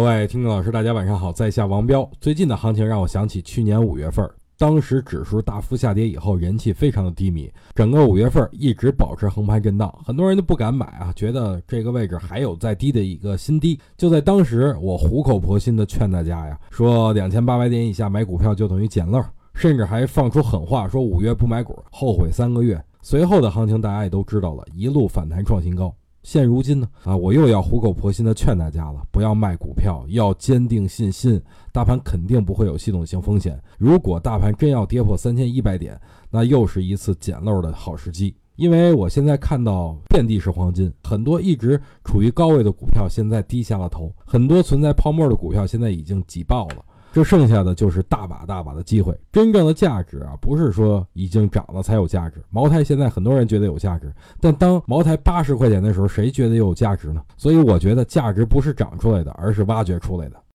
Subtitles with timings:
[0.00, 2.10] 各位听众老师，大家晚上好，在下王彪。
[2.22, 4.26] 最近的行情让我想起去年五月份，
[4.56, 13.78] 当时指数大幅下跌以后，人气非常的低迷，整个五月份一直保持横盘震荡，很多人都不敢买啊，觉得这个位置还有再低的一个新低。
[13.98, 19.22] 就在当时，我苦口婆心的劝大家呀，说两千八百点以下买股票就等于捡漏，
[19.52, 22.82] 甚至还放出狠话，说五月不买股后悔三个月。
[23.02, 25.94] 随后的行情大家也都知道了，一路反弹创新高。
[26.22, 31.40] 现如今呢，啊，我又要苦口婆心的劝大家了，不要卖股票，要坚定信心，
[31.72, 33.58] 大盘肯定不会有系统性风险。
[33.78, 35.98] 如果大盘真要跌破三千一百点，
[36.30, 38.34] 那又是一次捡漏的好时机。
[38.56, 46.84] 因为我现在看到遍地是黄金，很多一直处于高位的股票现在低下了头，很多存在泡沫的股票现在已经挤爆了。
[47.12, 52.42] 这剩下的就是大把大把的机会，真正的价值啊，不是说已经涨了才有价值。
[52.50, 57.22] 茅台现在很多人觉得有价值，但当茅台八十块钱的时候，谁觉得有价值呢？
[57.36, 60.40] 所以我觉得价值不是涨出来的，而是挖掘出来的。